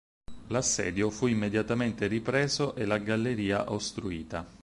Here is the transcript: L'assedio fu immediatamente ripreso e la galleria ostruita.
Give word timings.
L'assedio 0.47 1.11
fu 1.11 1.27
immediatamente 1.27 2.07
ripreso 2.07 2.73
e 2.73 2.85
la 2.85 2.97
galleria 2.97 3.71
ostruita. 3.71 4.43